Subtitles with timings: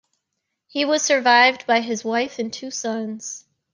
[0.65, 3.45] He was survived by his wife and two sons.